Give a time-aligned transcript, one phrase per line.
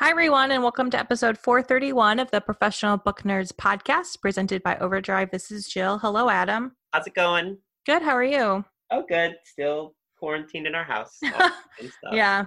[0.00, 4.78] Hi, everyone, and welcome to episode 431 of the Professional Book Nerds podcast presented by
[4.78, 5.30] Overdrive.
[5.30, 5.98] This is Jill.
[5.98, 6.74] Hello, Adam.
[6.94, 7.58] How's it going?
[7.84, 8.00] Good.
[8.00, 8.64] How are you?
[8.90, 9.36] Oh, good.
[9.44, 11.18] Still quarantined in our house.
[12.12, 12.46] Yeah.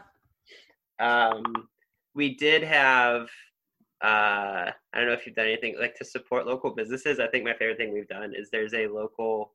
[1.00, 1.44] Um,
[2.16, 3.30] we did have.
[4.04, 7.20] Uh, I don't know if you've done anything like to support local businesses.
[7.20, 9.52] I think my favorite thing we've done is there's a local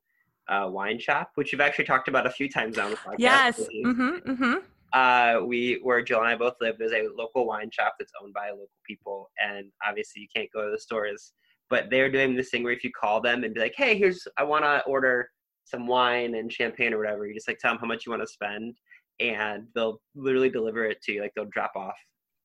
[0.48, 3.16] uh, wine shop, which you've actually talked about a few times on the podcast.
[3.18, 3.60] Yes.
[3.84, 4.30] Mm-hmm.
[4.30, 4.54] Mm-hmm.
[4.92, 6.76] Uh, we where Jill and I both live.
[6.78, 10.64] There's a local wine shop that's owned by local people, and obviously you can't go
[10.64, 11.32] to the stores.
[11.70, 14.26] But they're doing this thing where if you call them and be like, "Hey, here's
[14.38, 15.28] I want to order
[15.64, 18.22] some wine and champagne or whatever," you just like tell them how much you want
[18.22, 18.76] to spend,
[19.20, 21.20] and they'll literally deliver it to you.
[21.20, 21.96] Like they'll drop off.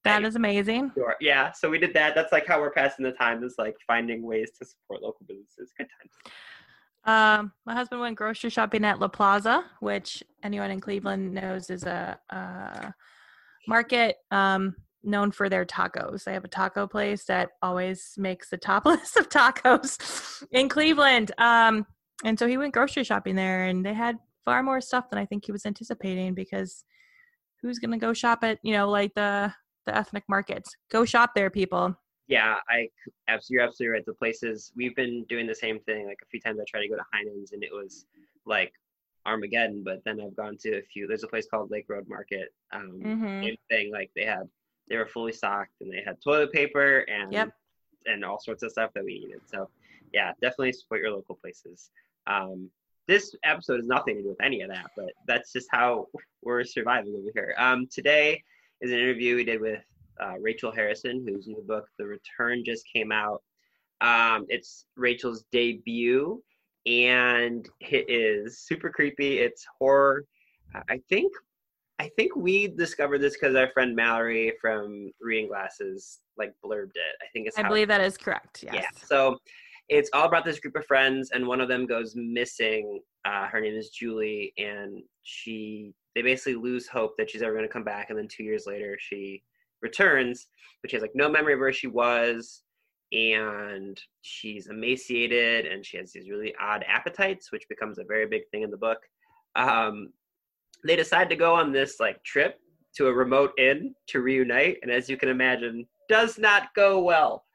[0.04, 0.92] That is amazing.
[1.22, 1.54] Yeah.
[1.54, 2.14] So we did that.
[2.14, 3.42] That's like how we're passing the time.
[3.44, 5.72] Is like finding ways to support local businesses.
[5.78, 6.34] Good times.
[7.06, 11.84] Um, my husband went grocery shopping at La Plaza, which anyone in Cleveland knows is
[11.84, 12.94] a, a
[13.68, 16.24] market um, known for their tacos.
[16.24, 21.32] They have a taco place that always makes the top list of tacos in Cleveland.
[21.38, 21.86] Um,
[22.24, 25.26] and so he went grocery shopping there, and they had far more stuff than I
[25.26, 26.86] think he was anticipating because
[27.62, 29.54] who's going to go shop at you know like the
[29.86, 30.74] the ethnic markets?
[30.90, 31.96] Go shop there, people.
[32.28, 32.90] Yeah, I
[33.28, 34.06] abs- you're absolutely right.
[34.06, 36.06] The places we've been doing the same thing.
[36.06, 38.06] Like a few times, I tried to go to Heinen's, and it was
[38.46, 38.74] like
[39.26, 39.84] Armageddon.
[39.84, 41.08] But then I've gone to a few.
[41.08, 42.54] There's a place called Lake Road Market.
[42.72, 43.44] Um, Mhm.
[43.44, 43.92] Same thing.
[43.92, 44.50] Like they had,
[44.90, 47.50] they were fully stocked, and they had toilet paper and Yep.
[48.06, 49.42] and all sorts of stuff that we needed.
[49.46, 49.70] So
[50.14, 51.90] yeah, definitely support your local places.
[52.28, 52.70] Um,
[53.08, 56.08] this episode has nothing to do with any of that, but that's just how
[56.42, 57.54] we're surviving over here.
[57.58, 58.42] Um, today
[58.80, 59.84] is an interview we did with
[60.22, 63.42] uh, Rachel Harrison, whose new book, The Return, just came out.
[64.02, 66.42] Um, it's Rachel's debut,
[66.86, 69.40] and it is super creepy.
[69.40, 70.26] It's horror.
[70.90, 71.32] I think,
[72.00, 77.16] I think we discovered this because our friend Mallory from Reading Glasses like blurbed it.
[77.22, 78.64] I think it's I believe that is correct.
[78.64, 78.74] Yes.
[78.76, 78.88] yeah.
[79.06, 79.38] So
[79.90, 83.02] it's all about this group of friends, and one of them goes missing.
[83.26, 87.68] Uh, her name is Julie, and she they basically lose hope that she's ever going
[87.68, 88.10] to come back.
[88.10, 89.44] And then two years later, she
[89.84, 90.48] returns,
[90.82, 92.64] but she has like no memory of where she was,
[93.12, 98.42] and she's emaciated, and she has these really odd appetites, which becomes a very big
[98.50, 99.00] thing in the book.
[99.56, 100.12] Um,
[100.86, 102.60] they decide to go on this like trip
[102.96, 107.46] to a remote inn to reunite, and as you can imagine, does not go well.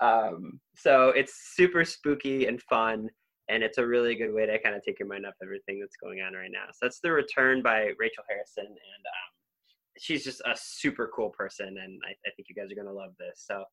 [0.00, 3.08] Um, so it's super spooky and fun,
[3.48, 5.96] and it's a really good way to kind of take your mind off everything that's
[5.96, 6.66] going on right now.
[6.72, 9.30] So that's The Return by Rachel Harrison, and um,
[10.00, 12.92] she's just a super cool person, and I, I think you guys are going to
[12.92, 13.44] love this.
[13.46, 13.64] So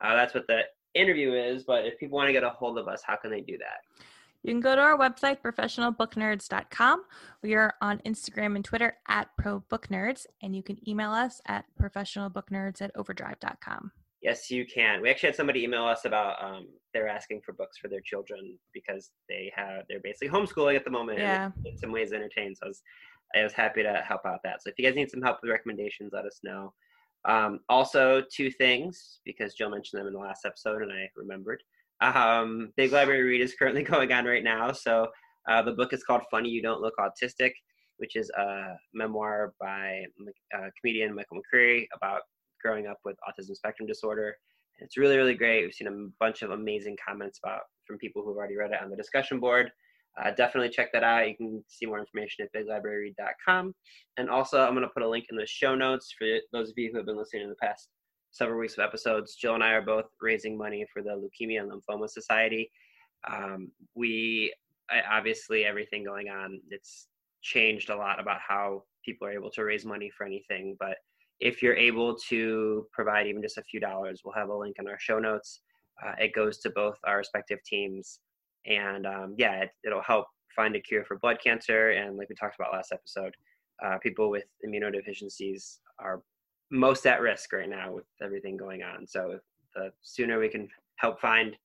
[0.00, 0.60] uh, that's what the
[0.94, 1.64] interview is.
[1.64, 4.04] But if people want to get a hold of us, how can they do that?
[4.42, 7.02] You can go to our website, professionalbooknerds.com.
[7.42, 12.80] We are on Instagram and Twitter at ProBookNerds, and you can email us at professionalbooknerds
[12.80, 13.92] at overdrive.com.
[14.22, 15.00] Yes, you can.
[15.00, 18.58] We actually had somebody email us about um, they're asking for books for their children
[18.74, 21.18] because they have they're basically homeschooling at the moment.
[21.20, 21.26] and
[21.64, 21.70] Yeah.
[21.70, 22.56] in some ways entertained.
[22.58, 22.82] So I was,
[23.36, 24.62] I was happy to help out that.
[24.62, 26.72] So if you guys need some help with recommendations, let us know.
[27.26, 31.62] Um, also, two things because Jill mentioned them in the last episode and I remembered.
[32.00, 34.72] Um, Big Library Read is currently going on right now.
[34.72, 35.08] So
[35.48, 37.52] uh, the book is called Funny You Don't Look Autistic,
[37.98, 40.04] which is a memoir by
[40.56, 42.22] uh, comedian Michael McCreary about
[42.62, 44.36] growing up with autism spectrum disorder.
[44.78, 45.62] It's really, really great.
[45.62, 48.90] We've seen a bunch of amazing comments about from people who've already read it on
[48.90, 49.70] the discussion board.
[50.18, 51.28] Uh, definitely check that out.
[51.28, 53.74] You can see more information at biglibraryread.com.
[54.16, 56.74] And also, I'm going to put a link in the show notes for those of
[56.76, 57.88] you who have been listening in the past
[58.32, 59.36] several weeks of episodes.
[59.36, 62.70] Jill and I are both raising money for the Leukemia and Lymphoma Society.
[63.30, 64.52] Um, we
[65.10, 66.60] obviously everything going on.
[66.70, 67.08] It's
[67.42, 70.96] changed a lot about how people are able to raise money for anything, but
[71.40, 74.86] if you're able to provide even just a few dollars, we'll have a link in
[74.86, 75.62] our show notes.
[76.04, 78.20] Uh, it goes to both our respective teams,
[78.66, 81.90] and um, yeah, it, it'll help find a cure for blood cancer.
[81.90, 83.34] And like we talked about last episode,
[83.84, 86.22] uh, people with immunodeficiencies are
[86.70, 89.06] most at risk right now with everything going on.
[89.06, 89.38] So
[89.74, 91.56] the sooner we can help find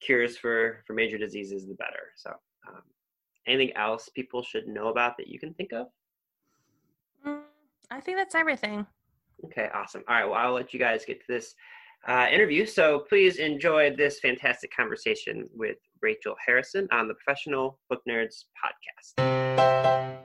[0.00, 2.12] cures for for major diseases, the better.
[2.16, 2.30] So,
[2.68, 2.82] um,
[3.46, 5.86] anything else people should know about that you can think of?
[7.26, 7.42] Mm,
[7.90, 8.86] I think that's everything.
[9.46, 10.02] Okay, awesome.
[10.08, 11.54] All right, well, I'll let you guys get to this
[12.08, 12.66] uh, interview.
[12.66, 20.20] So please enjoy this fantastic conversation with Rachel Harrison on the Professional Book Nerds podcast.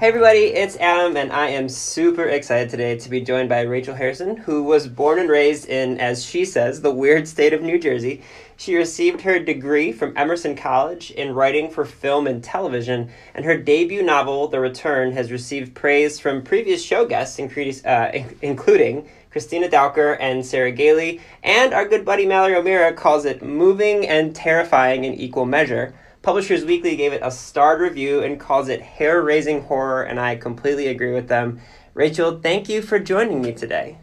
[0.00, 3.94] Hey everybody, it's Adam, and I am super excited today to be joined by Rachel
[3.94, 7.78] Harrison, who was born and raised in, as she says, the weird state of New
[7.78, 8.22] Jersey.
[8.60, 13.56] She received her degree from Emerson College in writing for film and television, and her
[13.56, 20.12] debut novel, The Return, has received praise from previous show guests, uh, including Christina Dalcher
[20.20, 25.14] and Sarah Gailey, and our good buddy Mallory O'Meara calls it moving and terrifying in
[25.14, 25.94] equal measure.
[26.20, 30.36] Publishers Weekly gave it a starred review and calls it hair raising horror, and I
[30.36, 31.62] completely agree with them.
[31.94, 33.96] Rachel, thank you for joining me today.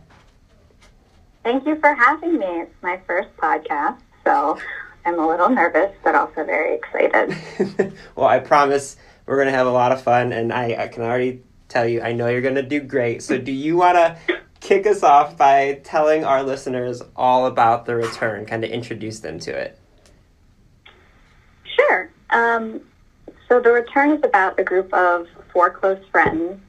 [1.43, 2.61] Thank you for having me.
[2.61, 4.59] It's my first podcast, so
[5.05, 7.93] I'm a little nervous, but also very excited.
[8.15, 11.03] well, I promise we're going to have a lot of fun, and I, I can
[11.03, 13.23] already tell you, I know you're going to do great.
[13.23, 14.17] So, do you want to
[14.59, 19.39] kick us off by telling our listeners all about the return, kind of introduce them
[19.39, 19.79] to it?
[21.63, 22.11] Sure.
[22.29, 22.81] Um,
[23.47, 26.59] so the return is about a group of four close friends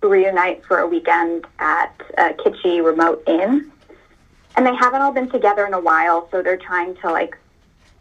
[0.00, 3.70] who reunite for a weekend at a kitschy remote inn.
[4.56, 7.38] And they haven't all been together in a while, so they're trying to like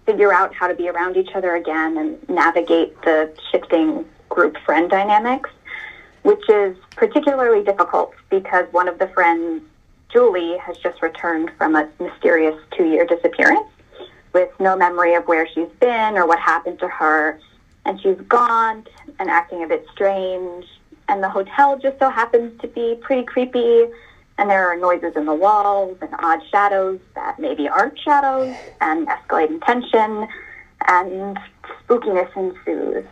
[0.05, 4.89] figure out how to be around each other again and navigate the shifting group friend
[4.89, 5.49] dynamics,
[6.23, 9.63] which is particularly difficult because one of the friends,
[10.11, 13.67] Julie, has just returned from a mysterious two year disappearance
[14.33, 17.39] with no memory of where she's been or what happened to her.
[17.85, 18.89] And she's gaunt
[19.19, 20.65] and acting a bit strange.
[21.07, 23.87] And the hotel just so happens to be pretty creepy.
[24.41, 29.07] And there are noises in the walls and odd shadows that maybe aren't shadows and
[29.07, 30.27] escalating tension
[30.87, 31.37] and
[31.85, 33.05] spookiness ensues.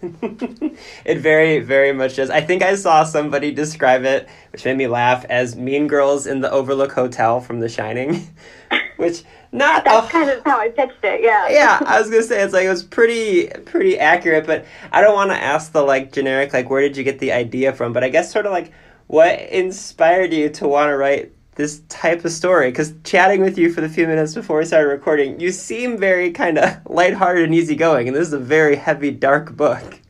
[1.04, 2.30] it very, very much does.
[2.30, 6.42] I think I saw somebody describe it, which made me laugh, as Mean Girls in
[6.42, 8.28] the Overlook Hotel from The Shining,
[8.98, 11.22] which not that's kind of how I pitched it.
[11.22, 11.48] Yeah.
[11.50, 15.14] Yeah, I was gonna say it's like it was pretty pretty accurate, but I don't
[15.14, 17.92] want to ask the like generic like where did you get the idea from?
[17.92, 18.72] But I guess sort of like
[19.08, 22.70] what inspired you to want to write this type of story?
[22.70, 26.30] Because chatting with you for the few minutes before we started recording, you seem very
[26.30, 30.00] kind of lighthearted and easygoing, and this is a very heavy, dark book.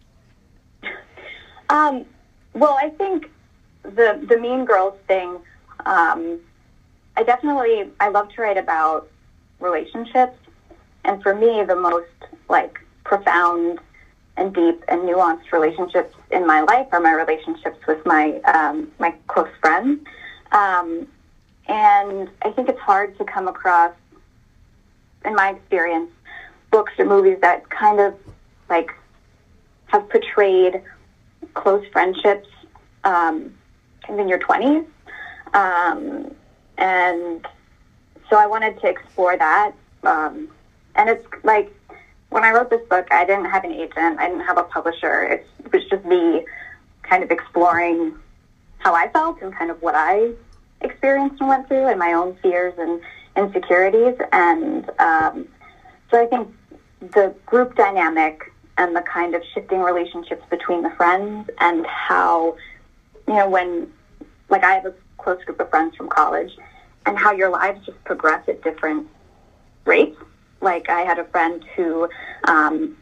[1.70, 2.04] Um,
[2.54, 3.30] well, I think
[3.82, 5.38] the the Mean Girls thing.
[5.86, 6.40] Um,
[7.16, 9.08] I definitely I love to write about
[9.60, 10.36] relationships.
[11.04, 12.08] And for me, the most
[12.48, 13.80] like profound
[14.38, 19.12] and deep and nuanced relationships in my life are my relationships with my um, my
[19.26, 20.00] close friends.
[20.52, 21.08] Um,
[21.66, 23.92] and I think it's hard to come across,
[25.24, 26.10] in my experience,
[26.70, 28.14] books or movies that kind of
[28.70, 28.90] like
[29.86, 30.82] have portrayed
[31.54, 32.48] close friendships
[33.04, 33.52] um,
[34.08, 34.84] in your twenties.
[35.52, 36.34] Um,
[36.78, 37.46] and
[38.30, 39.72] so I wanted to explore that.
[40.04, 40.48] Um,
[40.94, 41.74] and it's like
[42.30, 45.22] when I wrote this book, I didn't have an agent, I didn't have a publisher.
[45.24, 46.44] It was just me
[47.02, 48.14] kind of exploring
[48.78, 50.32] how I felt and kind of what I
[50.80, 53.00] experienced and went through, and my own fears and
[53.36, 54.16] insecurities.
[54.32, 55.48] And um,
[56.10, 56.48] so I think
[57.00, 62.56] the group dynamic and the kind of shifting relationships between the friends and how,
[63.26, 63.92] you know, when,
[64.48, 66.52] like, I have a close group of friends from college
[67.06, 69.08] and how your lives just progress at different
[69.84, 70.16] rates.
[70.60, 72.08] Like I had a friend who
[72.44, 72.96] um,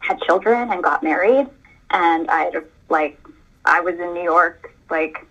[0.00, 1.48] had children and got married,
[1.90, 3.18] and I had a, like
[3.64, 5.26] I was in New York, like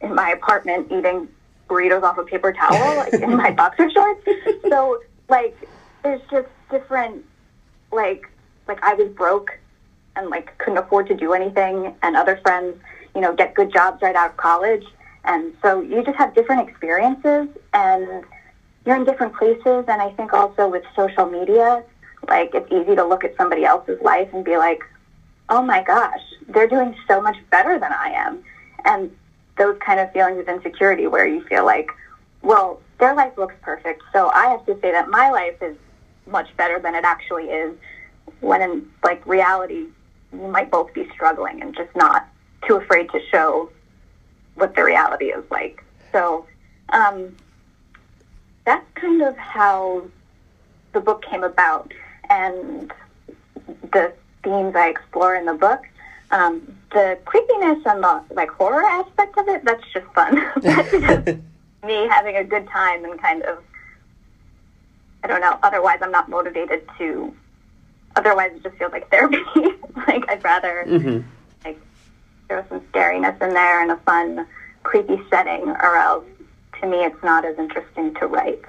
[0.00, 1.28] in my apartment eating
[1.68, 4.26] burritos off a paper towel, like in my boxer shorts.
[4.68, 5.56] So like
[6.02, 7.24] there's just different
[7.90, 8.30] like
[8.66, 9.58] like I was broke
[10.16, 12.76] and like couldn't afford to do anything, and other friends,
[13.14, 14.84] you know, get good jobs right out of college
[15.24, 18.24] and so you just have different experiences and
[18.84, 19.84] you're in different places.
[19.88, 21.82] And I think also with social media,
[22.28, 24.82] like it's easy to look at somebody else's life and be like,
[25.48, 28.42] oh my gosh, they're doing so much better than I am.
[28.84, 29.14] And
[29.58, 31.90] those kind of feelings of insecurity where you feel like,
[32.42, 34.02] well, their life looks perfect.
[34.12, 35.76] So I have to say that my life is
[36.26, 37.76] much better than it actually is
[38.40, 39.86] when in like reality,
[40.32, 42.28] you might both be struggling and just not
[42.66, 43.70] too afraid to show
[44.54, 45.84] what the reality is like.
[46.12, 46.46] So
[46.90, 47.36] um,
[48.64, 50.04] that's kind of how
[50.92, 51.92] the book came about
[52.30, 52.92] and
[53.92, 55.82] the themes I explore in the book.
[56.30, 60.40] Um, the creepiness and the like horror aspect of it, that's just fun.
[60.62, 61.26] that's just
[61.84, 63.58] me having a good time and kind of
[65.24, 67.34] I don't know, otherwise I'm not motivated to
[68.16, 69.38] otherwise it just feels like therapy.
[70.06, 71.20] like I'd rather mm-hmm
[72.52, 74.46] there was some scariness in there and a fun,
[74.82, 76.24] creepy setting, or else
[76.82, 78.62] to me it's not as interesting to write.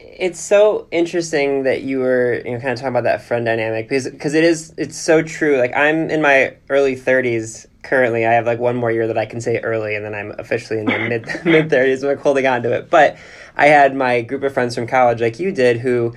[0.00, 3.88] It's so interesting that you were you know kind of talking about that friend dynamic
[3.88, 5.58] because because it is it's so true.
[5.58, 8.26] Like I'm in my early 30s currently.
[8.26, 10.78] I have like one more year that I can say early, and then I'm officially
[10.78, 12.02] in the mid mid thirties.
[12.02, 12.90] I'm like holding on to it.
[12.90, 13.16] But
[13.56, 16.14] I had my group of friends from college, like you did, who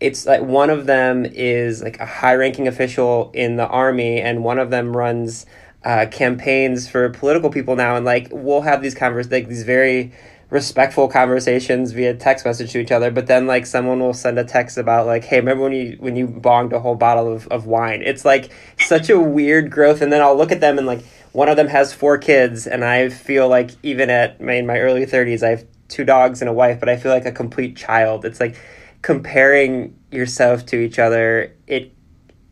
[0.00, 4.44] it's like one of them is like a high ranking official in the army, and
[4.44, 5.46] one of them runs
[5.84, 10.12] uh, campaigns for political people now, and like we'll have these conversations, like these very
[10.54, 14.44] respectful conversations via text message to each other but then like someone will send a
[14.44, 17.66] text about like hey remember when you when you bonged a whole bottle of, of
[17.66, 18.00] wine?
[18.02, 21.48] It's like such a weird growth and then i'll look at them and like one
[21.48, 25.04] of them has four kids and i feel like even at my, in my early
[25.04, 28.24] 30s i have two dogs and a wife but i feel like a complete child.
[28.24, 28.56] It's like
[29.02, 31.92] comparing yourself to each other it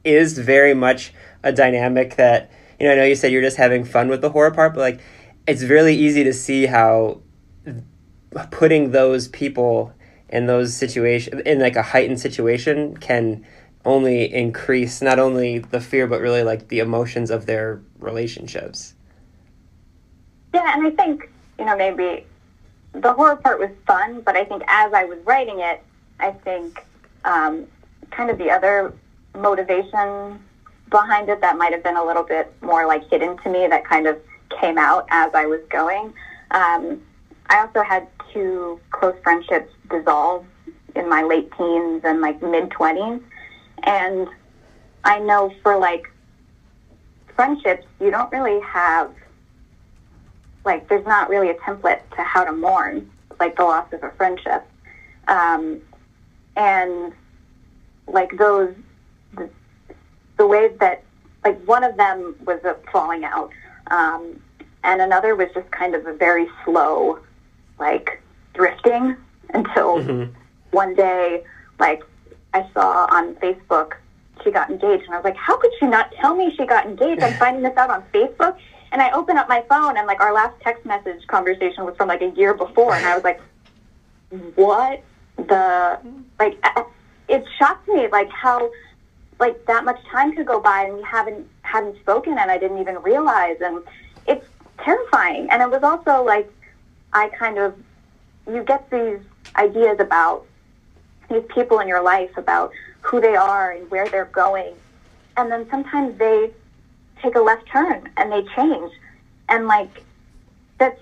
[0.02, 3.84] is very much a dynamic that you know i know you said you're just having
[3.84, 5.00] fun with the horror part but like
[5.46, 7.21] it's really easy to see how
[8.50, 9.92] putting those people
[10.28, 13.44] in those situations in like a heightened situation can
[13.84, 18.94] only increase not only the fear but really like the emotions of their relationships.
[20.54, 22.26] Yeah and i think you know maybe
[22.92, 25.82] the horror part was fun but i think as i was writing it
[26.20, 26.84] i think
[27.24, 27.66] um,
[28.10, 28.92] kind of the other
[29.34, 30.38] motivation
[30.90, 33.84] behind it that might have been a little bit more like hidden to me that
[33.84, 34.18] kind of
[34.60, 36.12] came out as i was going
[36.50, 37.00] um,
[37.52, 40.46] I also had two close friendships dissolve
[40.96, 43.22] in my late teens and like mid 20s.
[43.82, 44.26] And
[45.04, 46.10] I know for like
[47.36, 49.12] friendships, you don't really have,
[50.64, 54.10] like, there's not really a template to how to mourn, like, the loss of a
[54.12, 54.64] friendship.
[55.28, 55.80] Um,
[56.56, 57.12] and
[58.06, 58.74] like those,
[59.34, 59.48] the,
[60.38, 61.02] the ways that,
[61.44, 63.50] like, one of them was a falling out.
[63.90, 64.40] Um,
[64.84, 67.18] and another was just kind of a very slow,
[67.82, 68.22] like
[68.54, 69.16] drifting
[69.52, 70.32] until mm-hmm.
[70.70, 71.42] one day,
[71.78, 72.02] like
[72.54, 73.94] I saw on Facebook
[74.42, 76.86] she got engaged, and I was like, how could she not tell me she got
[76.86, 77.22] engaged?
[77.22, 78.56] I'm finding this out on Facebook,
[78.90, 82.08] and I open up my phone, and like our last text message conversation was from
[82.08, 83.40] like a year before, and I was like,
[84.54, 85.02] what
[85.36, 85.98] the
[86.38, 86.56] like?
[87.28, 88.70] It shocked me like how
[89.38, 92.78] like that much time could go by and we haven't hadn't spoken and I didn't
[92.78, 93.82] even realize and
[94.26, 94.46] it's
[94.78, 96.52] terrifying and it was also like
[97.12, 97.74] I kind of,
[98.46, 99.20] you get these
[99.56, 100.46] ideas about
[101.30, 104.74] these people in your life, about who they are and where they're going.
[105.36, 106.50] And then sometimes they
[107.22, 108.92] take a left turn and they change.
[109.48, 110.04] And like,
[110.78, 111.00] that's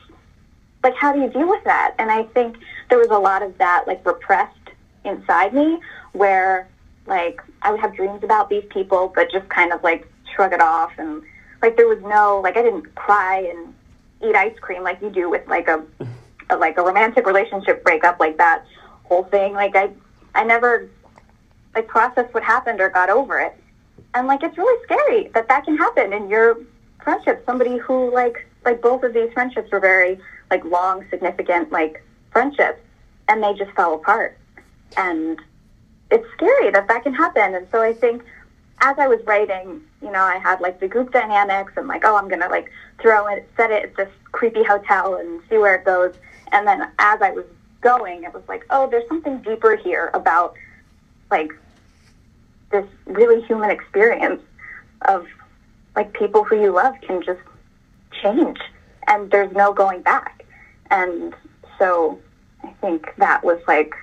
[0.82, 1.94] like, how do you deal with that?
[1.98, 2.56] And I think
[2.88, 4.56] there was a lot of that like repressed
[5.04, 5.78] inside me
[6.12, 6.68] where
[7.06, 10.60] like I would have dreams about these people, but just kind of like shrug it
[10.60, 10.92] off.
[10.98, 11.22] And
[11.62, 13.74] like, there was no, like, I didn't cry and
[14.22, 15.84] eat ice cream like you do with like a,
[16.50, 18.64] a like a romantic relationship breakup like that
[19.04, 19.52] whole thing.
[19.54, 19.90] Like i
[20.34, 20.88] i never
[21.74, 23.54] like processed what happened or got over it.
[24.14, 26.56] And like it's really scary that that can happen in your
[27.02, 27.42] friendship.
[27.46, 30.18] Somebody who like like both of these friendships were very
[30.50, 32.80] like long significant like friendships
[33.28, 34.38] and they just fell apart.
[34.96, 35.38] And
[36.10, 37.54] it's scary that that can happen.
[37.54, 38.22] And so i think
[38.80, 42.16] as I was writing, you know, I had like the group dynamics and like, oh,
[42.16, 42.70] I'm gonna like
[43.00, 46.14] throw it, set it at this creepy hotel and see where it goes.
[46.52, 47.44] And then as I was
[47.80, 50.54] going, it was like, oh, there's something deeper here about
[51.30, 51.52] like
[52.70, 54.42] this really human experience
[55.02, 55.26] of
[55.96, 57.40] like people who you love can just
[58.22, 58.58] change
[59.08, 60.44] and there's no going back.
[60.90, 61.34] And
[61.78, 62.18] so
[62.62, 63.94] I think that was like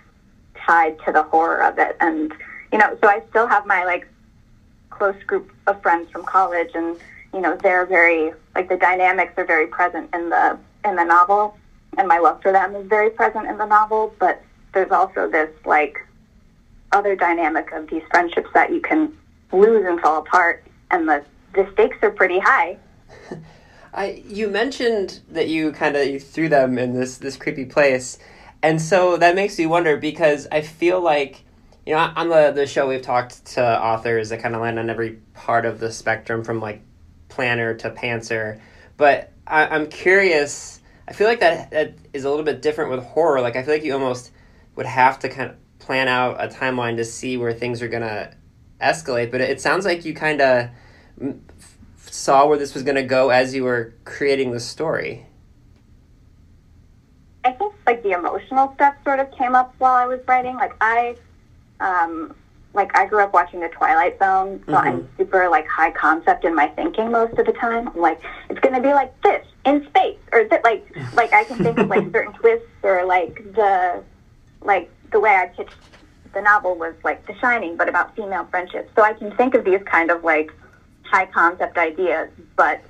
[0.65, 1.95] tied to the horror of it.
[1.99, 2.33] And,
[2.71, 4.07] you know, so I still have my like
[4.97, 6.97] close group of friends from college, and
[7.33, 11.57] you know they're very like the dynamics are very present in the in the novel,
[11.97, 14.13] and my love for them is very present in the novel.
[14.19, 14.41] But
[14.73, 16.05] there's also this like
[16.91, 19.15] other dynamic of these friendships that you can
[19.51, 21.23] lose and fall apart, and the
[21.53, 22.77] the stakes are pretty high.
[23.93, 28.17] I you mentioned that you kind of you threw them in this this creepy place,
[28.61, 31.43] and so that makes me wonder because I feel like
[31.87, 34.89] you know, on the, the show, we've talked to authors that kind of land on
[34.89, 36.81] every part of the spectrum from like
[37.29, 38.59] planner to pantser.
[38.97, 43.05] But I, I'm curious, I feel like that, that is a little bit different with
[43.05, 43.39] horror.
[43.39, 44.31] Like, I feel like you almost
[44.75, 48.03] would have to kind of plan out a timeline to see where things are going
[48.03, 48.33] to
[48.81, 49.31] escalate.
[49.31, 50.69] But it sounds like you kind of
[51.95, 55.25] saw where this was going to go as you were creating the story.
[57.45, 60.57] I think like the emotional stuff sort of came up while I was writing.
[60.57, 61.15] Like I
[61.79, 62.35] um,
[62.73, 64.87] like I grew up watching The Twilight Zone, so mm-hmm.
[64.87, 67.87] I'm super like high concept in my thinking most of the time.
[67.89, 71.57] I'm like, it's gonna be like this in space, or th- like like I can
[71.57, 74.03] think of like certain twists, or like the
[74.61, 75.75] like the way I pitched
[76.33, 78.91] the novel was like The Shining, but about female friendships.
[78.95, 80.51] So I can think of these kind of like
[81.03, 82.81] high concept ideas, but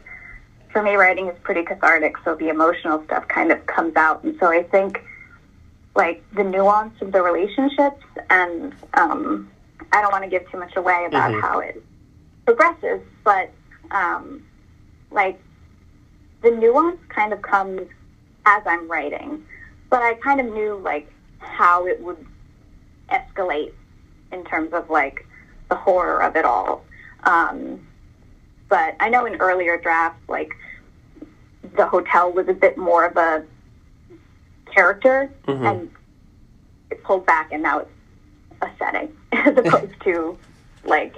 [0.71, 4.23] for me, writing is pretty cathartic, so the emotional stuff kind of comes out.
[4.23, 5.01] And so I think,
[5.97, 9.49] like, the nuance of the relationships, and um,
[9.91, 11.41] I don't want to give too much away about Mhm.
[11.41, 11.83] how it
[12.45, 13.49] progresses, but,
[13.89, 14.45] um,
[15.09, 15.39] like,
[16.43, 17.81] the nuance kind of comes
[18.45, 19.43] as I'm writing.
[19.89, 22.23] But I kind of knew, like, how it would
[23.09, 23.73] escalate
[24.31, 25.25] in terms of, like,
[25.69, 26.85] the horror of it all.
[27.23, 27.87] Um,
[28.69, 30.51] but I know in earlier drafts, like
[31.75, 33.43] the hotel was a bit more of a
[34.87, 35.65] character, Mhm.
[35.71, 35.91] and
[36.91, 37.89] it pulled back, and now it's
[38.61, 40.37] a setting as opposed to
[40.83, 41.15] like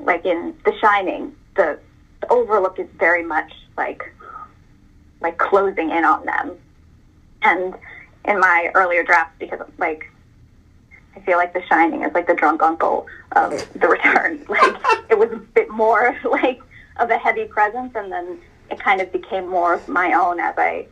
[0.00, 1.78] like in The Shining, the,
[2.20, 4.02] the Overlook is very much like
[5.20, 6.56] like closing in on them,
[7.42, 7.74] and
[8.24, 10.10] in my earlier drafts, because like
[11.16, 14.44] I feel like The Shining is like the drunk uncle of The Return.
[14.48, 14.74] Like
[15.08, 16.60] it was a bit more like
[16.96, 18.38] of a heavy presence, and then
[18.70, 20.86] it kind of became more of my own as I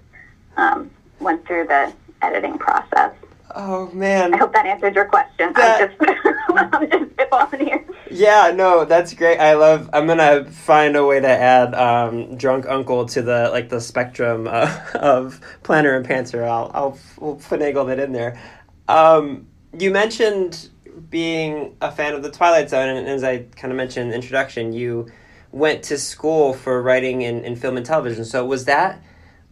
[0.57, 3.15] um, went through the editing process.
[3.55, 4.35] Oh man.
[4.35, 5.53] I hope that answered your question.
[5.55, 6.35] That- I'm just
[6.75, 7.85] I'm just spitballing here.
[8.11, 9.39] Yeah, no, that's great.
[9.39, 9.89] I love.
[9.93, 14.49] I'm gonna find a way to add um, drunk uncle to the like the spectrum
[14.51, 16.43] uh, of planner and pantser.
[16.45, 18.41] I'll I'll we'll finagle that in there.
[18.89, 19.47] Um,
[19.79, 20.71] you mentioned
[21.09, 24.17] being a fan of the Twilight Zone, and as I kind of mentioned in the
[24.17, 25.09] introduction, you
[25.53, 28.25] went to school for writing in, in film and television.
[28.25, 29.03] So was that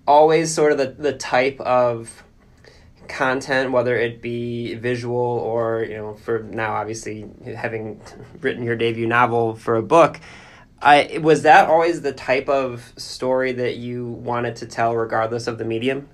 [0.09, 2.25] always sort of the, the type of
[3.09, 8.01] content, whether it be visual or, you know, for now, obviously, having
[8.41, 10.19] written your debut novel for a book,
[10.81, 15.59] I, was that always the type of story that you wanted to tell, regardless of
[15.59, 16.09] the medium?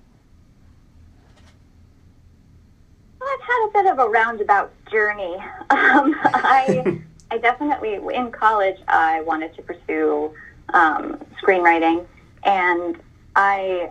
[3.23, 5.37] I've had a bit of a roundabout journey.
[5.71, 10.33] Um, I, I definitely, in college, I wanted to pursue
[10.73, 12.07] um, screenwriting,
[12.45, 12.97] and
[13.37, 13.91] I,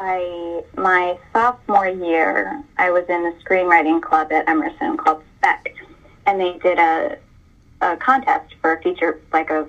[0.00, 5.74] I, my sophomore year, I was in a screenwriting club at Emerson called Spec,
[6.26, 7.18] and they did a,
[7.80, 9.66] a contest for a feature, like a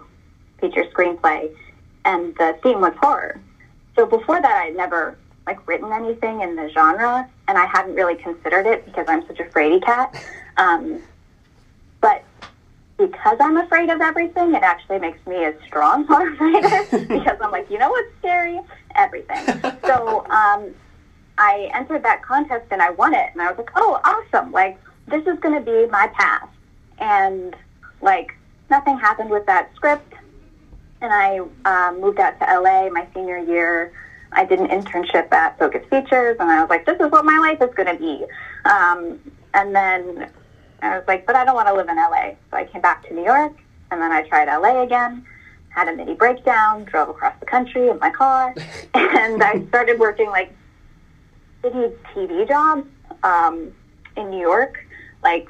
[0.60, 1.49] feature screenplay,
[2.05, 3.39] and the theme was horror.
[3.95, 8.15] So before that, I'd never like written anything in the genre, and I hadn't really
[8.15, 10.15] considered it because I'm such a fraidy cat.
[10.58, 11.01] Um,
[12.97, 17.51] because I'm afraid of everything, it actually makes me a strong horror writer because I'm
[17.51, 18.60] like, you know what's scary?
[18.95, 19.62] Everything.
[19.86, 20.73] So um,
[21.38, 24.51] I entered that contest and I won it, and I was like, oh, awesome!
[24.51, 26.49] Like this is going to be my path.
[26.97, 27.55] And
[28.01, 28.36] like
[28.69, 30.13] nothing happened with that script,
[31.01, 33.93] and I um, moved out to LA my senior year.
[34.31, 37.38] I did an internship at Focus Features, and I was like, this is what my
[37.38, 38.25] life is going to be.
[38.69, 39.19] Um,
[39.53, 40.29] and then
[40.81, 42.31] I was like, but I don't want to live in LA.
[42.51, 43.53] So I came back to New York,
[43.91, 45.25] and then I tried LA again,
[45.69, 48.53] had a mini breakdown, drove across the country in my car,
[48.93, 50.51] and I started working like
[51.61, 52.88] city TV jobs
[53.23, 53.71] um,
[54.17, 54.85] in New York,
[55.23, 55.47] like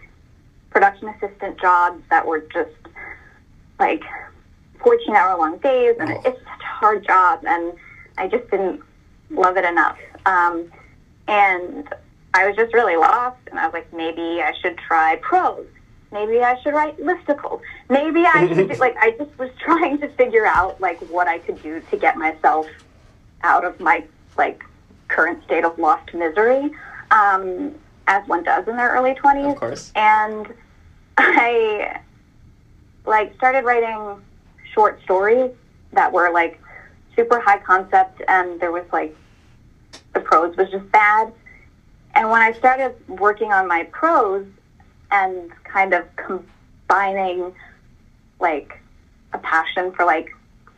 [0.69, 2.69] production assistant jobs that were just
[3.79, 4.01] like
[4.83, 6.21] 14 hour long days, and Oh.
[6.25, 7.73] it's such a hard job, and
[8.17, 8.81] I just didn't
[9.29, 9.97] love it enough.
[10.25, 10.71] Um,
[11.27, 11.87] and
[12.35, 15.65] I was just really lost, and I was like, maybe I should try prose.
[16.11, 17.61] Maybe I should write listicles.
[17.89, 21.39] Maybe I should do, like I just was trying to figure out like what I
[21.39, 22.67] could do to get myself
[23.43, 24.03] out of my
[24.37, 24.63] like
[25.07, 26.71] current state of lost misery,
[27.11, 27.73] um,
[28.07, 29.91] as one does in their early twenties Of course.
[29.95, 30.53] and
[31.17, 32.01] I
[33.05, 34.21] like started writing
[34.73, 35.51] short stories
[35.93, 36.59] that were like
[37.15, 39.15] super high concept and there was like
[40.13, 41.31] the prose was just bad.
[42.15, 44.47] And when I started working on my prose
[45.11, 47.53] and kind of combining
[48.39, 48.81] like
[49.33, 50.29] a passion for like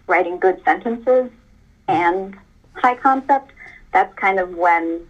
[0.08, 1.30] writing good sentences
[1.88, 2.36] and
[2.73, 3.52] high concept,
[3.93, 5.08] that's kind of when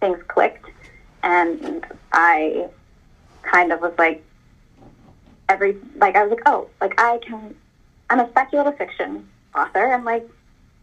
[0.00, 0.66] things clicked.
[1.22, 2.68] And I
[3.42, 4.24] kind of was like
[5.48, 7.54] every like I was like, oh, like I can
[8.10, 9.92] I'm a speculative fiction author.
[9.92, 10.28] And like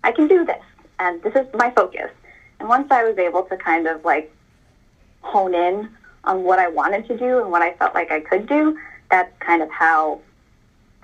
[0.06, 0.64] I can do this.
[1.00, 2.12] And this is my focus.
[2.62, 4.32] And once I was able to kind of like
[5.28, 5.90] hone in
[6.24, 8.78] on what I wanted to do and what I felt like I could do,
[9.10, 10.22] that's kind of how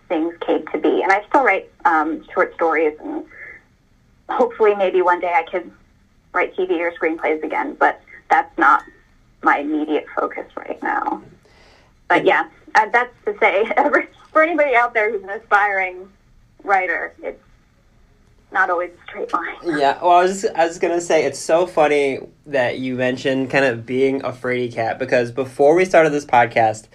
[0.10, 1.02] things came to be.
[1.02, 3.26] And I still write um, short stories and
[4.30, 5.72] hopefully maybe one day I could
[6.34, 8.84] write TV or screenplays again, but that's not
[9.42, 11.22] my immediate focus right now.
[12.08, 13.66] But yeah, uh, that's to say,
[14.32, 16.10] for anybody out there who's an aspiring
[16.64, 17.42] writer, it's
[18.54, 19.56] not always a straight line.
[19.80, 23.66] Yeah, well, I was I was gonna say it's so funny that you mentioned kind
[23.66, 26.88] of being a fraidy cat because before we started this podcast,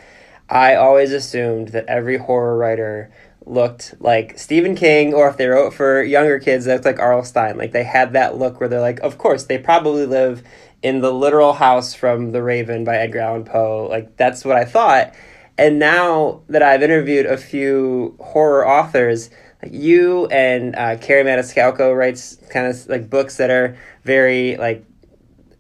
[0.48, 3.12] I always assumed that every horror writer
[3.44, 7.24] looked like Stephen King, or if they wrote for younger kids, that's like R.L.
[7.24, 7.56] Stine.
[7.56, 10.42] Like they had that look where they're like, of course, they probably live
[10.82, 13.88] in the literal house from The Raven by Edgar Allan Poe.
[13.90, 15.14] Like that's what I thought.
[15.56, 19.28] And now that I've interviewed a few horror authors,
[19.62, 24.84] like you and uh, Kerri Maniscalco writes kind of like books that are very like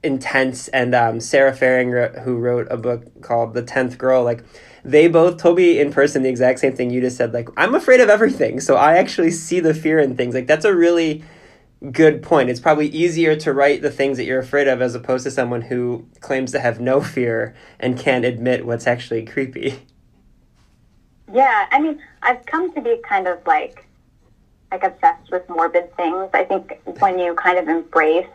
[0.02, 1.90] intense, and um, Sara Faring,
[2.22, 4.44] who wrote a book called The Tenth Girl, like
[4.84, 7.32] they both told me in person the exact same thing you just said.
[7.32, 10.34] Like I'm afraid of everything, so I actually see the fear in things.
[10.34, 11.24] Like that's a really
[11.92, 12.50] good point.
[12.50, 15.62] It's probably easier to write the things that you're afraid of as opposed to someone
[15.62, 19.82] who claims to have no fear and can't admit what's actually creepy.
[21.32, 23.87] Yeah, I mean, I've come to be kind of like
[24.70, 26.28] like obsessed with morbid things.
[26.34, 28.26] I think when you kind of embrace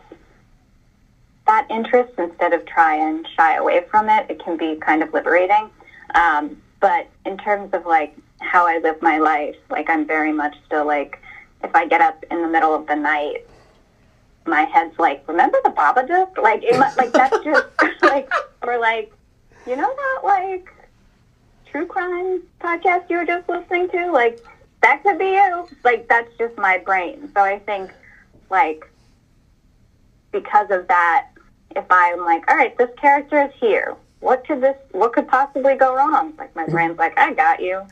[1.46, 5.13] that interest instead of try and shy away from it, it can be kind of
[5.13, 5.69] liberating.
[6.15, 10.56] Um, but in terms of like how I live my life, like I'm very much
[10.65, 11.19] still like
[11.63, 13.46] if I get up in the middle of the night,
[14.46, 16.38] my head's like, remember the Babadook?
[16.38, 17.67] Like, it, like that's just
[18.02, 18.30] like,
[18.62, 19.12] or like,
[19.65, 20.69] you know that like
[21.72, 24.12] true crime podcast you were just listening to?
[24.12, 24.39] Like,
[24.82, 25.67] that could be you.
[25.84, 27.30] Like, that's just my brain.
[27.34, 27.92] So I think,
[28.50, 28.90] like,
[30.32, 31.28] because of that,
[31.76, 33.96] if I'm like, all right, this character is here.
[34.20, 34.78] What could this?
[34.92, 36.34] What could possibly go wrong?
[36.38, 37.82] Like my brain's like, I got you.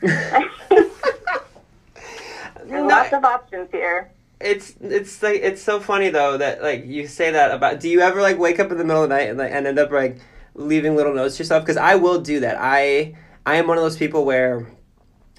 [2.64, 4.10] There's lots of options here.
[4.40, 7.80] It's it's like it's so funny though that like you say that about.
[7.80, 9.66] Do you ever like wake up in the middle of the night and like and
[9.66, 10.20] end up like
[10.54, 11.64] leaving little notes to yourself?
[11.64, 12.56] Because I will do that.
[12.58, 13.14] I
[13.44, 14.66] I am one of those people where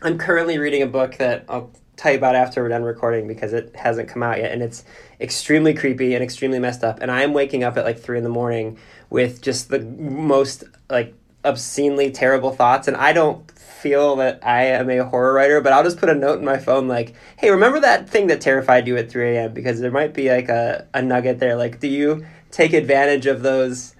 [0.03, 3.53] I'm currently reading a book that I'll tell you about after we're done recording because
[3.53, 4.83] it hasn't come out yet, and it's
[5.19, 6.99] extremely creepy and extremely messed up.
[7.01, 8.77] And I am waking up at like three in the morning
[9.09, 11.13] with just the most like
[11.45, 13.49] obscenely terrible thoughts, and I don't
[13.83, 16.57] feel that I am a horror writer, but I'll just put a note in my
[16.57, 19.53] phone like, hey, remember that thing that terrified you at 3 a.m.
[19.53, 21.57] because there might be like a, a nugget there.
[21.57, 23.93] Like, do you take advantage of those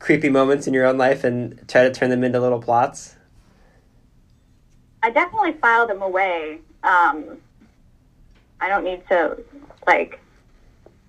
[0.00, 3.14] creepy moments in your own life and try to turn them into little plots?
[5.02, 6.58] I definitely file them away.
[6.88, 7.38] Um,
[8.60, 9.38] I don't need to,
[9.86, 10.20] like,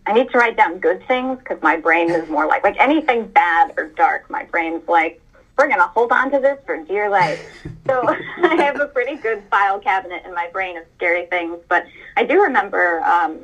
[0.05, 3.27] I need to write down good things because my brain is more like, like anything
[3.27, 5.21] bad or dark, my brain's like,
[5.57, 7.39] we're to hold on to this for dear life.
[7.87, 8.07] so
[8.43, 11.57] I have a pretty good file cabinet in my brain of scary things.
[11.67, 13.39] But I do remember um,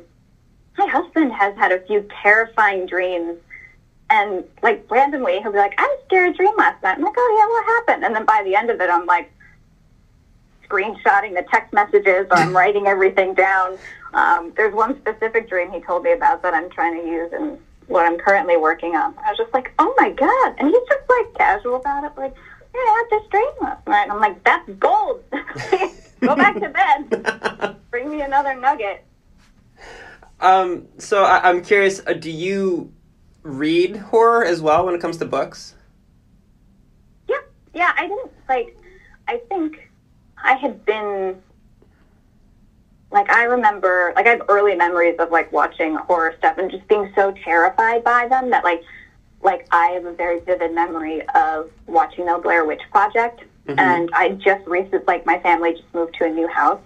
[0.78, 3.38] my husband has had a few terrifying dreams.
[4.08, 6.96] And like randomly, he'll be like, I had a scary dream last night.
[6.96, 8.04] I'm like, oh yeah, what happened?
[8.04, 9.30] And then by the end of it, I'm like
[10.68, 13.78] screenshotting the text messages or I'm writing everything down.
[14.14, 17.58] Um, there's one specific dream he told me about that I'm trying to use and
[17.86, 19.14] what I'm currently working on.
[19.24, 20.54] I was just like, oh my God.
[20.58, 22.34] And he's just like casual about it, like,
[22.74, 24.02] yeah, I had this dream last night.
[24.04, 25.22] And I'm like, that's gold.
[26.20, 27.76] Go back to bed.
[27.90, 29.04] Bring me another nugget.
[30.40, 32.92] Um, so I, am curious, uh, do you
[33.42, 35.74] read horror as well when it comes to books?
[37.28, 37.36] Yeah,
[37.74, 38.76] yeah, I didn't, like,
[39.28, 39.85] I think
[40.42, 41.42] I had been
[43.10, 46.86] like I remember, like I have early memories of like watching horror stuff and just
[46.88, 48.82] being so terrified by them that like,
[49.42, 53.42] like I have a very vivid memory of watching the Blair Witch Project.
[53.66, 53.78] Mm-hmm.
[53.78, 56.80] And I just recently, like my family just moved to a new house,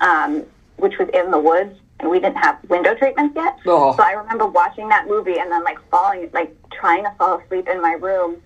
[0.00, 0.44] um,
[0.76, 3.56] which was in the woods, and we didn't have window treatments yet.
[3.66, 3.96] Oh.
[3.96, 7.68] So I remember watching that movie and then like falling, like trying to fall asleep
[7.68, 8.40] in my room,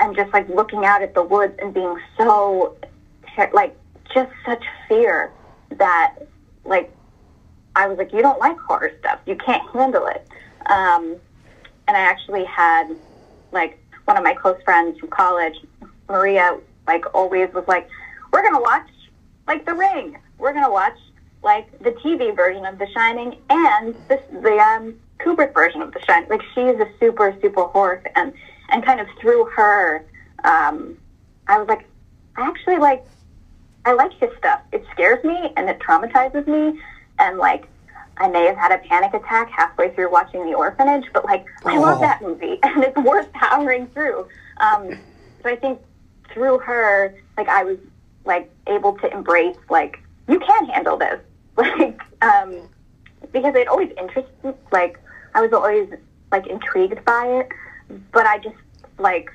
[0.00, 2.76] and just like looking out at the woods and being so,
[3.52, 3.76] like,
[4.14, 5.32] just such fear
[5.70, 6.14] that
[6.64, 6.92] like
[7.74, 9.20] I was like, you don't like horror stuff.
[9.26, 10.26] You can't handle it.
[10.66, 11.16] Um,
[11.86, 12.88] and I actually had
[13.52, 15.54] like one of my close friends from college,
[16.08, 17.88] Maria, like always was like,
[18.32, 18.88] we're gonna watch
[19.46, 20.18] like The Ring.
[20.38, 20.96] We're gonna watch
[21.42, 26.00] like the TV version of The Shining and the the um, Kubrick version of The
[26.06, 26.28] Shining.
[26.28, 28.32] Like she's a super super horror fan,
[28.70, 30.04] and kind of through her,
[30.44, 30.96] um,
[31.46, 31.86] I was like,
[32.36, 33.04] I actually like
[33.86, 34.60] I like his stuff.
[34.72, 36.78] It scares me and it traumatizes me.
[37.20, 37.68] And like,
[38.16, 41.70] I may have had a panic attack halfway through watching The Orphanage, but like, oh.
[41.70, 44.26] I love that movie and it's worth powering through.
[44.56, 44.98] Um,
[45.42, 45.80] so I think
[46.32, 47.78] through her, like, I was
[48.24, 51.20] like able to embrace like, you can handle this.
[51.56, 52.68] Like, um,
[53.32, 54.54] because it always interested.
[54.72, 54.98] Like,
[55.34, 55.88] I was always
[56.30, 57.48] like intrigued by it,
[58.12, 58.56] but I just
[58.98, 59.30] like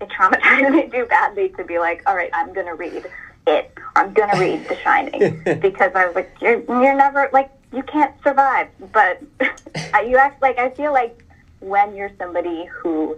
[0.00, 3.04] it traumatized me too badly to be like, all right, I'm gonna read
[3.48, 3.72] it.
[3.96, 8.14] I'm gonna read The Shining because I was like, you're, you're never like you can't
[8.22, 8.68] survive.
[8.92, 9.20] But
[10.06, 11.24] you act like I feel like
[11.60, 13.16] when you're somebody who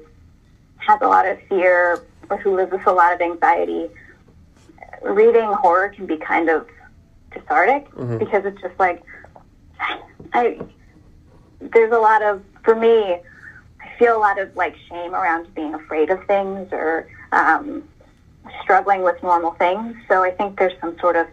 [0.79, 3.91] has a lot of fear or who lives with a lot of anxiety,
[5.03, 6.67] reading horror can be kind of
[7.31, 8.19] cathartic Mhm.
[8.19, 9.03] because it's just like
[10.33, 10.59] I
[11.61, 13.19] there's a lot of for me
[13.83, 17.85] I feel a lot of like shame around being afraid of things or um,
[18.63, 19.97] struggling with normal things.
[20.09, 21.27] So I think there's some sort of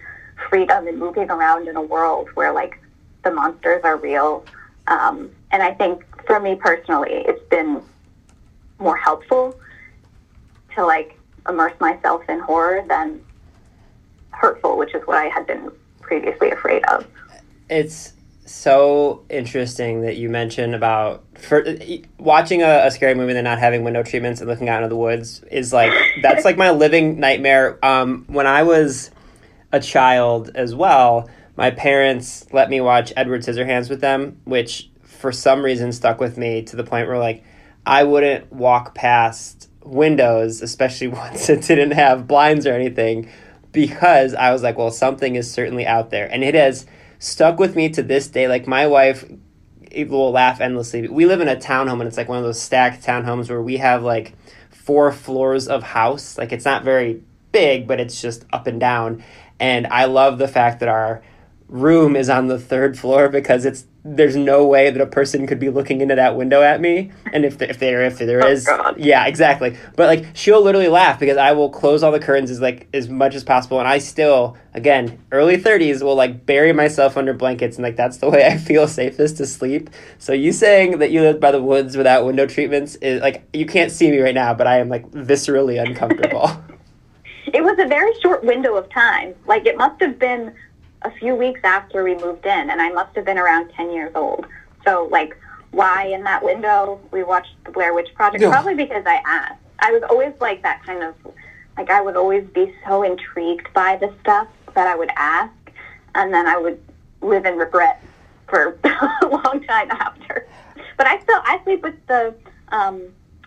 [0.49, 2.79] freedom in moving around in a world where like
[3.23, 4.45] the monsters are real.
[4.87, 7.81] Um, and I think for me personally, it's been
[8.79, 9.57] more helpful
[10.75, 11.17] to like
[11.47, 13.21] immerse myself in horror than
[14.31, 17.07] hurtful, which is what I had been previously afraid of.
[17.69, 18.13] it's
[18.49, 21.65] so interesting that you mentioned about for
[22.17, 24.97] watching a, a scary movie and not having window treatments and looking out into the
[24.97, 27.77] woods is like that's like my living nightmare.
[27.83, 29.11] Um, when i was
[29.71, 35.31] a child as well my parents let me watch edward scissorhands with them which for
[35.31, 37.43] some reason stuck with me to the point where like
[37.85, 43.29] i wouldn't walk past windows especially ones that didn't have blinds or anything
[43.73, 46.31] because i was like well something is certainly out there.
[46.31, 46.85] And it has
[47.19, 48.47] stuck with me to this day.
[48.47, 49.25] Like my wife
[49.95, 51.07] will laugh endlessly.
[51.07, 53.77] We live in a townhome and it's like one of those stacked townhomes where we
[53.77, 54.33] have like
[54.69, 56.37] four floors of house.
[56.37, 59.23] Like it's not very big, but it's just up and down.
[59.59, 61.23] And I love the fact that our
[61.69, 65.59] room is on the third floor because it's there's no way that a person could
[65.59, 67.11] be looking into that window at me.
[67.33, 68.95] And if if there if there Oh, is, God.
[68.97, 69.75] yeah, exactly.
[69.97, 73.09] But like she'll literally laugh because I will close all the curtains as like as
[73.09, 77.75] much as possible, and I still again early thirties will like bury myself under blankets,
[77.75, 79.89] and like that's the way I feel safest to sleep.
[80.19, 83.65] So you saying that you live by the woods without window treatments is like you
[83.65, 86.49] can't see me right now, but I am like viscerally uncomfortable.
[87.53, 89.33] It was a very short window of time.
[89.45, 90.53] Like it must have been
[91.03, 94.11] a few weeks after we moved in, and I must have been around 10 years
[94.15, 94.45] old.
[94.85, 95.37] So, like,
[95.71, 98.41] why in that window we watched the Blair Witch Project?
[98.41, 98.49] Yeah.
[98.49, 99.61] Probably because I asked.
[99.79, 101.15] I was always like that kind of,
[101.77, 105.53] like, I would always be so intrigued by the stuff that I would ask,
[106.15, 106.81] and then I would
[107.21, 108.03] live in regret
[108.47, 110.47] for a long time after.
[110.97, 112.33] But I still, I sleep with the
[112.69, 113.03] um,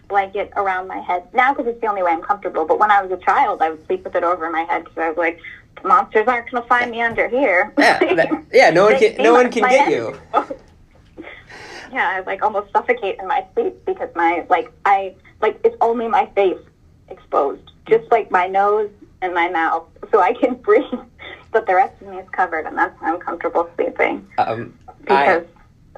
[0.08, 2.66] blanket around my head now because it's the only way I'm comfortable.
[2.66, 4.98] But when I was a child, I would sleep with it over my head because
[4.98, 5.40] I was like,
[5.84, 7.72] monsters aren't going to find me under here.
[7.78, 8.70] yeah, that- yeah.
[8.70, 10.18] No one can no one can get you.
[11.92, 16.08] yeah, I like almost suffocate in my sleep because my like I like it's only
[16.08, 16.58] my face
[17.08, 18.90] exposed, just like my nose
[19.22, 20.84] and my mouth, so I can breathe,
[21.52, 25.24] but the rest of me is covered, and that's how I'm comfortable sleeping Um, I-
[25.36, 25.46] because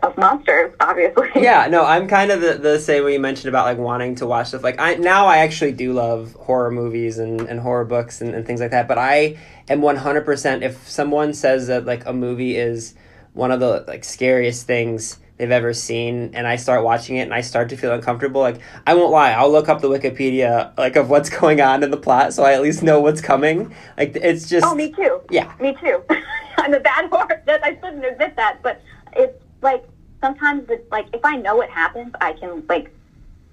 [0.03, 1.29] of monsters, obviously.
[1.37, 4.27] yeah, no, I'm kind of the, the same way you mentioned about like wanting to
[4.27, 4.63] watch stuff.
[4.63, 8.47] Like I now I actually do love horror movies and, and horror books and, and
[8.47, 8.89] things like that.
[8.89, 9.39] But I
[9.69, 12.95] am 100 percent if someone says that like a movie is
[13.33, 17.33] one of the like scariest things they've ever seen and I start watching it and
[17.35, 20.97] I start to feel uncomfortable, like I won't lie, I'll look up the Wikipedia like
[20.97, 23.75] of what's going on in the plot so I at least know what's coming.
[23.97, 25.21] Like it's just Oh, me too.
[25.31, 25.53] yeah.
[25.61, 26.03] Me too.
[26.59, 27.43] I'm a bad horror.
[27.47, 28.83] That I shouldn't admit that, but
[29.15, 29.85] it's like
[30.21, 32.91] sometimes it's like if I know what happens, I can like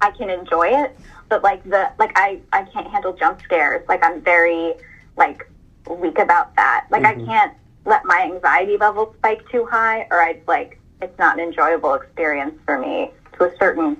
[0.01, 0.97] I can enjoy it.
[1.29, 3.87] But like the like I I can't handle jump scares.
[3.87, 4.73] Like I'm very
[5.17, 5.47] like
[5.89, 6.85] weak about that.
[6.89, 7.21] Like Mhm.
[7.23, 7.53] I can't
[7.85, 12.55] let my anxiety level spike too high, or I'd like it's not an enjoyable experience
[12.65, 13.95] for me to a certain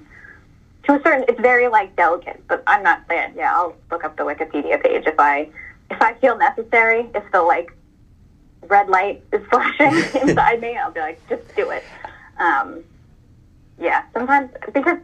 [0.83, 4.15] to a certain it's very like delicate but i'm not saying yeah i'll look up
[4.17, 5.47] the wikipedia page if i
[5.89, 7.71] if i feel necessary if the like
[8.67, 11.83] red light is flashing inside me i'll be like just do it
[12.39, 12.83] um
[13.79, 14.97] yeah sometimes because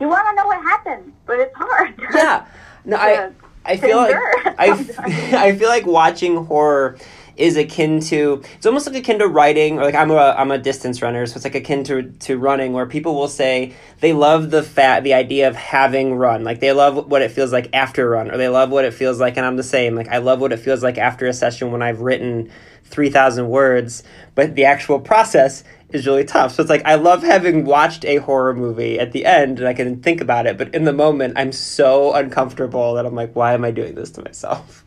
[0.00, 2.46] you want to know what happens but it's hard Yeah.
[2.84, 3.32] No, I to-
[3.64, 4.16] I to feel like
[4.58, 4.70] I.
[5.46, 6.96] I feel like watching horror
[7.36, 10.58] is akin to it's almost like akin to writing or like I'm a I'm a
[10.58, 14.50] distance runner so it's like akin to to running where people will say they love
[14.50, 18.08] the fat the idea of having run like they love what it feels like after
[18.08, 20.40] run or they love what it feels like and I'm the same like I love
[20.40, 22.50] what it feels like after a session when I've written
[22.84, 24.02] 3000 words
[24.34, 26.54] but the actual process is really tough.
[26.54, 29.74] So it's like I love having watched a horror movie at the end and I
[29.74, 33.54] can think about it, but in the moment I'm so uncomfortable that I'm like, why
[33.54, 34.84] am I doing this to myself?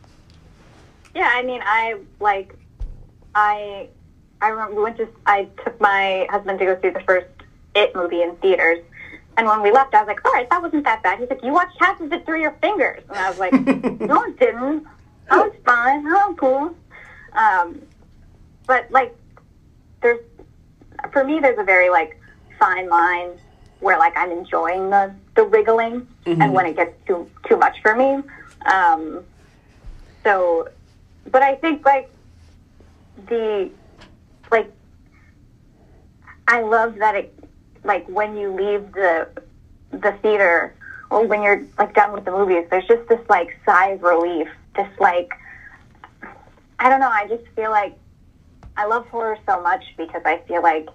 [1.16, 2.54] Yeah, I mean, I like,
[3.34, 3.88] I,
[4.42, 5.08] I remember we went to.
[5.24, 7.26] I took my husband to go see the first
[7.74, 8.80] It movie in theaters,
[9.38, 11.42] and when we left, I was like, "All right, that wasn't that bad." He's like,
[11.42, 13.52] "You watched half of it through your fingers," and I was like,
[14.02, 14.84] "No, I didn't.
[15.30, 16.04] I was fine.
[16.06, 16.74] Oh, cool."
[17.32, 17.80] Um,
[18.66, 19.16] but like,
[20.02, 20.20] there's
[21.12, 22.20] for me, there's a very like
[22.58, 23.30] fine line
[23.80, 26.42] where like I'm enjoying the the wriggling, Mhm.
[26.44, 28.22] and when it gets too too much for me.
[28.70, 29.24] Um,
[30.24, 30.68] so
[31.30, 32.10] but I think like
[33.28, 33.70] the
[34.50, 34.70] like
[36.48, 37.44] I love that it
[37.84, 39.28] like when you leave the
[39.90, 40.74] the theater
[41.10, 44.48] or when you're like done with the movies, there's just this like sigh of relief.
[44.74, 45.32] This like
[46.78, 47.96] I don't know, I just feel like
[48.76, 50.88] I love horror so much because I feel like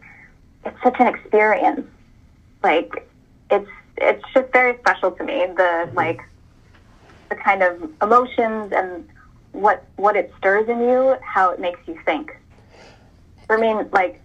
[0.65, 1.87] it's such an experience.
[2.63, 3.07] Like
[3.49, 5.45] it's it's just very special to me.
[5.47, 5.97] The mm-hmm.
[5.97, 6.21] like
[7.29, 9.07] the kind of emotions and
[9.51, 12.37] what what it stirs in you, how it makes you think.
[13.47, 14.21] For me, like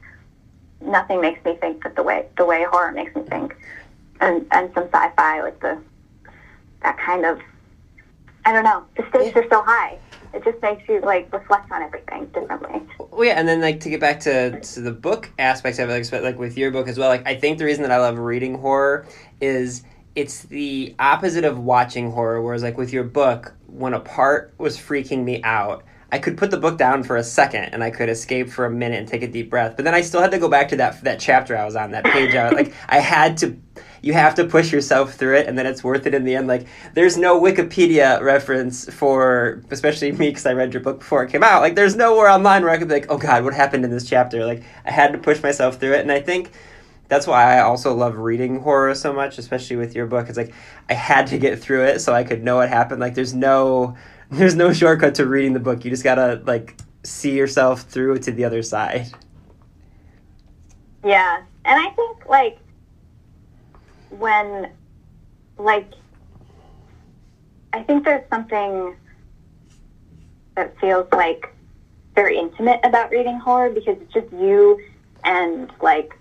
[0.80, 3.56] nothing makes me think that the way the way horror makes me think,
[4.20, 5.80] and and some sci-fi like the
[6.82, 7.40] that kind of
[8.44, 8.84] I don't know.
[8.96, 9.98] The stakes are so high.
[10.32, 12.80] It just makes you like reflect on everything differently.
[12.98, 16.12] Well, yeah, and then like to get back to, to the book aspects of it,
[16.12, 17.08] like, like with your book as well.
[17.08, 19.06] Like I think the reason that I love reading horror
[19.40, 19.82] is
[20.16, 22.42] it's the opposite of watching horror.
[22.42, 26.50] Whereas like with your book, when a part was freaking me out, I could put
[26.50, 29.22] the book down for a second and I could escape for a minute and take
[29.22, 29.76] a deep breath.
[29.76, 31.90] But then I still had to go back to that that chapter I was on,
[31.90, 32.34] that page.
[32.34, 33.56] I like I had to
[34.02, 36.46] you have to push yourself through it and then it's worth it in the end
[36.46, 41.30] like there's no wikipedia reference for especially me because i read your book before it
[41.30, 43.84] came out like there's nowhere online where i could be like oh god what happened
[43.84, 46.52] in this chapter like i had to push myself through it and i think
[47.08, 50.28] that's why i also love reading horror so much especially with your book.
[50.28, 50.54] It's like
[50.88, 53.00] i had to get through it so i could know what happened.
[53.00, 53.96] Like there's no
[54.30, 55.84] there's no shortcut to reading the book.
[55.84, 59.06] You just gotta like see yourself through to the other side.
[61.04, 61.42] Yeah.
[61.64, 62.58] And i think like
[64.10, 64.70] when,
[65.58, 65.92] like,
[67.72, 68.96] I think there's something
[70.54, 71.52] that feels like
[72.14, 74.80] very intimate about reading horror because it's just you
[75.24, 76.15] and like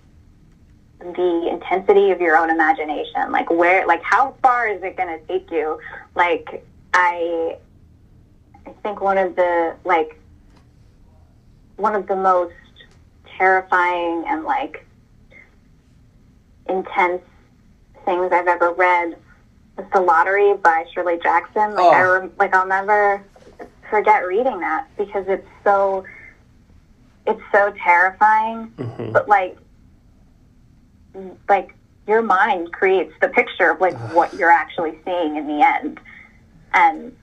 [1.13, 3.31] the intensity of your own imagination.
[3.31, 5.79] Like where, like how far is it going to take you?
[6.15, 7.57] Like I,
[8.65, 10.19] I think one of the like
[11.77, 12.53] one of the most
[13.37, 14.85] terrifying and like
[16.69, 17.21] intense
[18.05, 19.17] things I've ever read
[19.77, 21.75] was The Lottery by Shirley Jackson.
[21.75, 21.91] Like oh.
[21.91, 23.23] I rem- like I'll never
[23.89, 26.05] forget reading that because it's so
[27.27, 28.71] it's so terrifying.
[28.77, 29.11] Mm-hmm.
[29.11, 29.57] But like
[31.47, 31.73] like
[32.07, 35.99] your mind creates the picture of like what you're actually seeing in the end.
[36.73, 37.15] And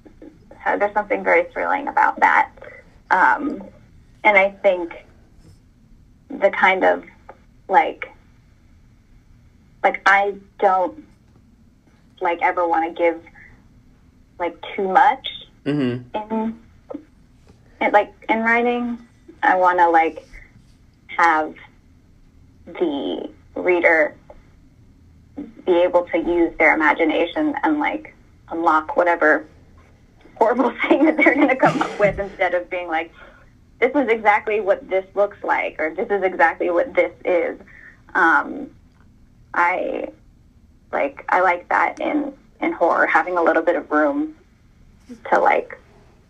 [0.64, 2.50] so there's something very thrilling about that.
[3.11, 3.62] Um,
[4.24, 4.92] and I think
[6.28, 7.05] the kind of
[7.68, 8.09] like
[9.83, 11.05] like I don't
[12.20, 13.20] like ever want to give
[14.38, 15.28] like too much
[15.64, 16.16] mm-hmm.
[16.16, 16.59] in,
[17.81, 18.98] in like in writing.
[19.42, 20.24] I want to like
[21.16, 21.55] have
[22.64, 24.14] the reader
[25.64, 28.14] be able to use their imagination and like
[28.50, 29.44] unlock whatever
[30.36, 33.12] horrible thing that they're going to come up with instead of being like
[33.82, 37.58] this is exactly what this looks like or this is exactly what this is.
[38.14, 38.70] Um,
[39.54, 40.08] I
[40.92, 44.36] like I like that in in horror, having a little bit of room
[45.30, 45.76] to like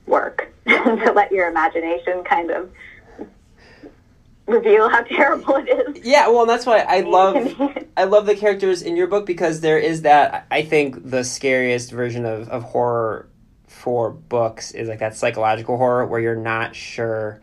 [0.06, 2.70] work to let your imagination kind of
[4.46, 6.04] reveal how terrible it is.
[6.04, 7.54] Yeah, well, that's why I love
[7.96, 11.90] I love the characters in your book because there is that I think the scariest
[11.90, 13.28] version of, of horror
[13.66, 17.40] for books is like that psychological horror where you're not sure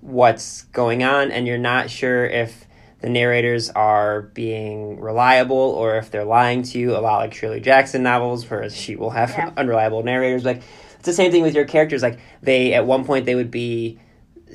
[0.00, 2.66] what's going on and you're not sure if
[3.00, 7.60] the narrators are being reliable or if they're lying to you, a lot like Shirley
[7.60, 9.52] Jackson novels, where she will have yeah.
[9.56, 10.44] unreliable narrators.
[10.44, 10.62] Like
[10.96, 12.02] it's the same thing with your characters.
[12.02, 13.98] Like they at one point they would be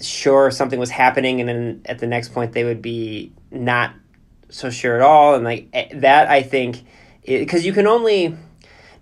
[0.02, 3.94] sure something was happening, and then at the next point they would be not
[4.50, 5.36] so sure at all.
[5.36, 6.84] And like eh, that, I think,
[7.26, 8.38] because you can only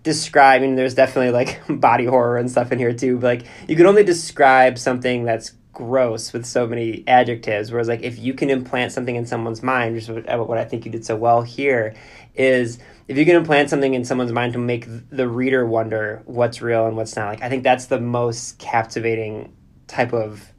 [0.03, 0.62] describe.
[0.62, 3.17] I mean, there's definitely like body horror and stuff in here too.
[3.17, 7.71] But like you can only describe something that's gross with so many adjectives.
[7.71, 10.86] Whereas, like, if you can implant something in someone's mind, which is what I think
[10.86, 11.95] you did so well here,
[12.36, 16.62] is if you can implant something in someone's mind to make the reader wonder what's
[16.62, 17.27] real and what's not.
[17.27, 19.53] Like, I think that's the most captivating
[19.88, 20.52] type of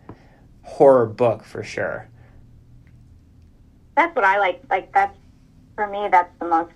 [0.64, 2.08] horror book for sure.
[3.96, 4.62] That's what I like.
[4.68, 5.16] Like, that's
[5.76, 6.72] for me, that's the most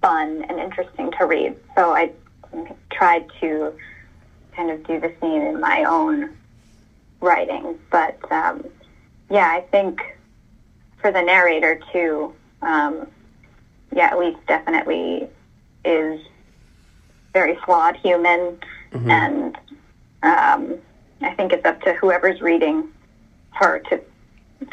[0.00, 1.56] fun and interesting to read.
[1.74, 2.12] So I
[2.92, 3.72] tried to
[4.54, 6.36] kind of do the same in my own
[7.20, 7.78] writing.
[7.90, 8.64] But um,
[9.30, 10.00] yeah, I think
[11.00, 13.06] for the narrator too, um,
[13.94, 15.28] yeah, Elise definitely
[15.84, 16.20] is
[17.32, 18.58] very flawed human,
[18.92, 19.10] mm-hmm.
[19.10, 19.58] and
[20.22, 20.78] um,
[21.20, 22.88] I think it's up to whoever's reading
[23.58, 24.00] her to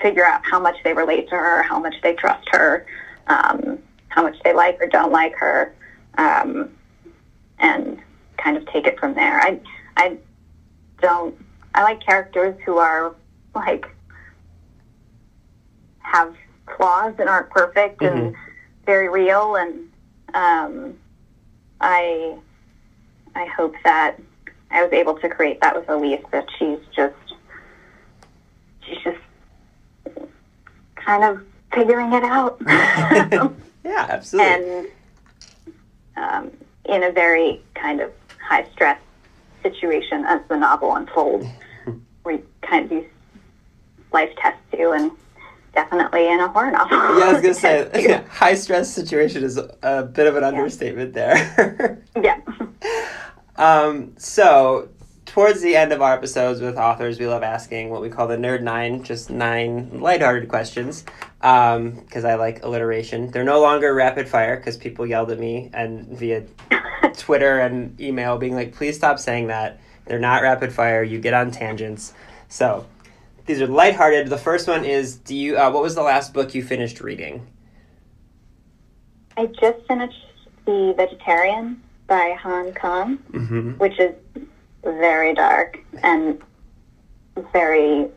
[0.01, 2.86] figure out how much they relate to her, how much they trust her,
[3.27, 3.79] um,
[4.09, 5.73] how much they like or don't like her,
[6.17, 6.69] um,
[7.59, 7.99] and
[8.38, 9.39] kind of take it from there.
[9.39, 9.59] I
[9.97, 10.17] I
[11.01, 11.36] don't
[11.75, 13.15] I like characters who are
[13.55, 13.86] like
[15.99, 16.36] have
[16.77, 18.17] flaws and aren't perfect mm-hmm.
[18.17, 18.36] and
[18.86, 19.89] very real and
[20.34, 20.97] um,
[21.81, 22.38] I
[23.36, 24.19] I hope that
[24.71, 27.15] I was able to create that with Elise that she's just
[28.86, 29.19] she's just
[30.95, 32.61] kind of figuring it out.
[32.67, 34.53] yeah, absolutely.
[34.53, 34.88] and
[36.15, 36.51] um,
[36.86, 38.11] in a very kind of
[38.41, 38.99] high stress
[39.61, 41.47] situation as the novel unfolds,
[42.25, 43.05] you kind of do
[44.11, 45.11] life tests you, and
[45.73, 46.97] definitely in a horror novel.
[46.97, 52.03] Yeah, I was gonna say high stress situation is a bit of an understatement there.
[52.21, 52.39] yeah.
[53.55, 54.89] um, so
[55.34, 58.38] towards the end of our episodes with authors, we love asking what we call the
[58.38, 61.03] Nerd Nine, just nine lighthearted questions.
[61.39, 63.31] Because I like alliteration.
[63.31, 66.43] They're no longer rapid fire because people yelled at me and via
[67.17, 69.79] Twitter and email being like, please stop saying that.
[70.05, 71.01] They're not rapid fire.
[71.01, 72.13] You get on tangents.
[72.47, 72.86] So
[73.47, 74.27] these are lighthearted.
[74.29, 75.57] The first one is, do you?
[75.57, 77.47] Uh, what was the last book you finished reading?
[79.36, 80.27] I just finished
[80.65, 83.71] The Vegetarian by Han Kang, Mm-hmm.
[83.79, 84.13] which is
[84.84, 86.41] very dark and
[87.51, 88.07] very.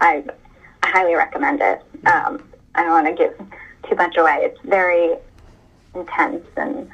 [0.00, 0.24] I,
[0.82, 1.82] I highly recommend it.
[2.06, 3.34] Um, I don't want to give
[3.88, 4.38] too much away.
[4.42, 5.16] It's very
[5.94, 6.90] intense, and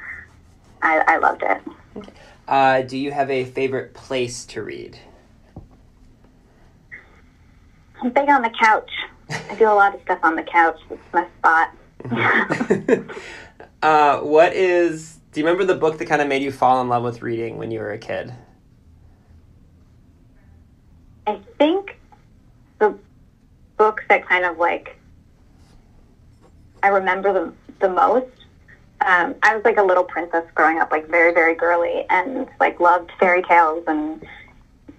[0.81, 2.07] I, I loved it.
[2.47, 4.97] Uh, do you have a favorite place to read?
[8.01, 8.89] I'm big on the couch.
[9.29, 10.79] I do a lot of stuff on the couch.
[10.89, 11.75] It's my spot.
[13.81, 15.19] uh, what is?
[15.31, 17.57] Do you remember the book that kind of made you fall in love with reading
[17.57, 18.33] when you were a kid?
[21.27, 21.97] I think
[22.79, 22.97] the
[23.77, 24.97] book that kind of like
[26.81, 28.27] I remember the the most.
[29.05, 32.79] Um, I was like a little princess growing up, like very very girly, and like
[32.79, 34.25] loved fairy tales and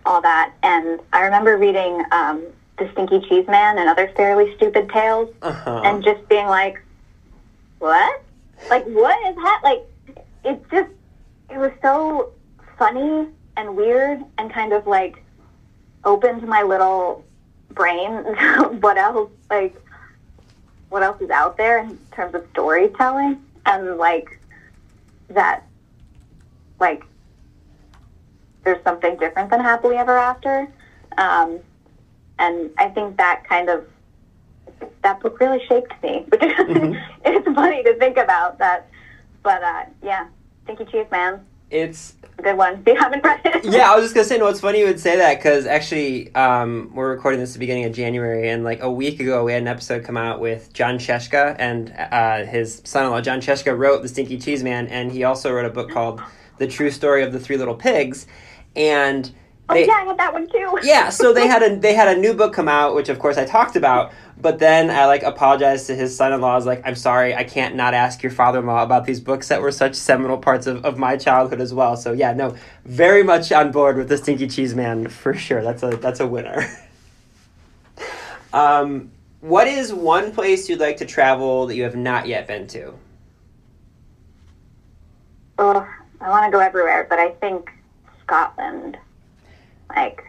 [0.07, 0.53] all that.
[0.63, 2.43] And I remember reading um,
[2.79, 5.83] The Stinky Cheese Man and other fairly stupid tales, Uh-huh.
[5.85, 6.83] and just being like,
[7.79, 8.23] "What?
[8.71, 9.61] Like what is that?
[9.63, 9.85] Like
[10.45, 10.91] it just
[11.51, 12.31] it was so
[12.79, 15.23] funny and weird and kind of like
[16.05, 17.25] opened my little
[17.71, 18.11] brain
[18.81, 19.75] what else like
[20.91, 23.43] what else is out there in terms of storytelling?
[23.67, 24.39] And like
[25.31, 25.65] that
[26.79, 27.03] like
[28.63, 30.69] there's something different than happily ever after.
[31.19, 31.59] Um,
[32.39, 33.85] and i think that kind of
[35.03, 37.01] that book really shaped me which Mhm.
[37.25, 38.89] it's funny to think about that.
[39.43, 40.27] But uh, yeah.
[40.65, 43.91] Stinky cheese man it's good one They haven't read it yeah.
[43.91, 44.49] I was just gonna say, no.
[44.49, 47.85] It's funny you would say that because actually, um, we're recording this at the beginning
[47.85, 50.99] of January, and like a week ago, we had an episode come out with Jon
[50.99, 53.21] Scieszka and uh, his son-in-law.
[53.21, 56.21] Jon Scieszka wrote The Stinky Cheese Man, and he also wrote a book called
[56.59, 58.27] The True Story of the Three Little Pigs,
[58.77, 59.33] and
[59.71, 62.21] oh yeah i had that one too yeah so they had a they had a
[62.21, 65.87] new book come out which of course i talked about but then i like apologized
[65.87, 66.53] to his son-in-law.
[66.53, 67.35] I was like i'm sorry.
[67.35, 70.85] I can't not ask your father-in-law about these books that were such seminal parts of,
[70.85, 71.97] of my childhood as well.
[71.97, 72.55] So yeah no
[72.85, 75.63] very much on board with the stinky cheese man for sure.
[75.63, 76.67] That's a that's a winner.
[78.53, 79.11] Um
[79.41, 82.95] what is one place you'd like to travel that you have not yet been to?
[85.59, 85.87] Ugh,
[86.21, 87.71] I want to go everywhere, but I think
[88.23, 88.97] Scotland,
[89.95, 90.23] like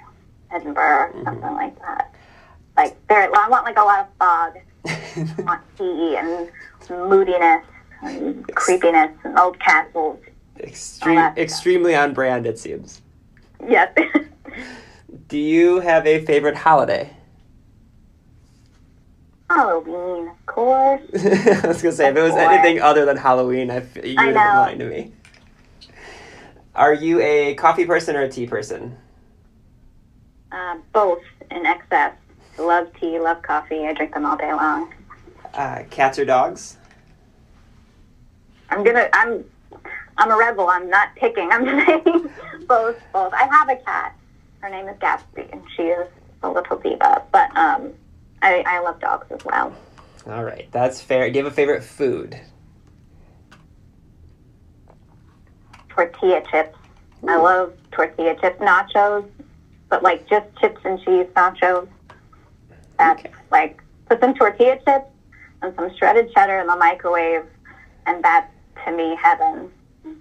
[0.51, 1.23] Edinburgh, Mhm.
[1.23, 2.04] something like that.
[2.77, 6.49] Like there, I want like a lot of fog, I want sea and
[6.89, 7.63] moodiness
[8.01, 10.19] and creepiness and old castles.
[10.59, 11.37] Extreme, stuff.
[11.37, 13.01] extremely on brand it seems
[13.67, 13.93] Yes.
[15.27, 17.11] do you have a favorite holiday
[19.49, 21.01] Halloween, of course.
[21.13, 22.39] I was gonna say if it was Boy.
[22.39, 25.11] anything other than Halloween, I f- you I would have lying to me.
[26.73, 28.97] Are you a coffee person or a tea person?
[30.51, 31.21] Uh, both
[31.51, 32.13] in excess.
[32.57, 33.85] Love tea, love coffee.
[33.85, 34.93] I drink them all day long.
[35.53, 36.77] Uh, cats or dogs?
[38.69, 39.09] I'm gonna.
[39.13, 39.43] I'm.
[40.17, 40.69] I'm a rebel.
[40.69, 41.49] I'm not picking.
[41.51, 42.03] I'm saying
[42.67, 42.97] both.
[43.13, 43.33] Both.
[43.33, 44.15] I have a cat.
[44.59, 46.07] Her name is Gatsby, and she is
[46.43, 47.23] a little diva.
[47.31, 47.93] But um,
[48.41, 49.75] I, I love dogs as well.
[50.27, 51.29] All right, that's fair.
[51.29, 52.39] Do you have a favorite food?
[55.89, 56.77] Tortilla chips.
[57.27, 59.27] I love tortilla chips, nachos,
[59.89, 61.87] but like just chips and cheese nachos.
[62.97, 63.31] That's Okay.
[63.51, 65.05] like put some tortilla chips
[65.61, 67.45] and some shredded cheddar in the microwave,
[68.05, 68.47] and that's
[68.85, 69.71] to me heaven.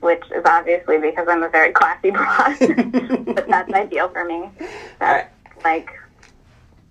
[0.00, 2.56] Which is obviously because I'm a very classy broad,
[3.34, 4.34] but that's ideal for me.
[4.34, 4.50] All
[4.98, 5.28] That's
[5.62, 5.90] like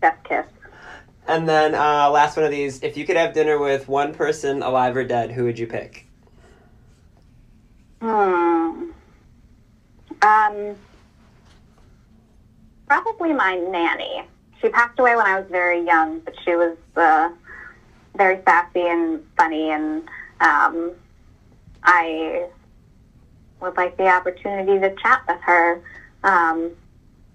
[0.02, 0.46] chef's kiss.
[1.28, 4.62] And then uh, last one of these: if you could have dinner with one person,
[4.62, 6.06] alive or dead, who would you pick?
[8.02, 8.92] Hmm.
[10.22, 10.76] Um,
[12.88, 14.24] probably my nanny.
[14.64, 17.30] She passed away when I was very young, but she was uh,
[18.16, 20.08] very sassy and funny, and
[20.40, 20.92] um,
[21.84, 22.48] I
[23.60, 25.84] would like the opportunity to chat with her.
[26.24, 26.72] Um,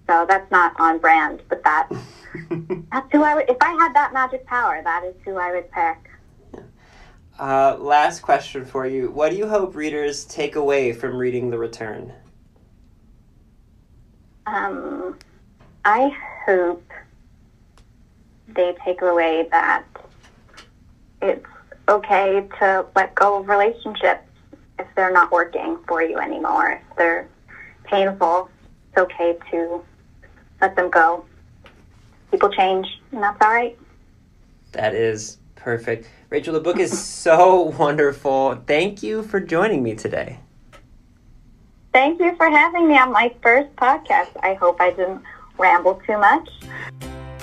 [0.07, 1.87] So that's not on brand, but that
[2.91, 3.47] that's who I would.
[3.47, 6.63] If I had that magic power, that is who I would pick.
[7.39, 11.59] Uh, last question for you: What do you hope readers take away from reading The
[11.59, 12.11] Return?
[14.47, 15.19] Um,
[15.85, 16.09] I
[16.47, 16.83] hope
[18.55, 19.83] they take away that
[21.21, 21.45] it's
[21.87, 24.23] okay to let go of relationships
[24.77, 26.81] if they're not working for you anymore.
[26.89, 27.27] If they're
[27.83, 28.49] painful,
[28.89, 29.83] it's okay to
[30.61, 31.25] let them go.
[32.31, 33.77] People change, and that's all right.
[34.73, 36.09] That is perfect.
[36.29, 38.61] Rachel, the book is so wonderful.
[38.67, 40.39] Thank you for joining me today.
[41.91, 44.29] Thank you for having me on my first podcast.
[44.43, 45.23] I hope I didn't
[45.57, 46.47] ramble too much.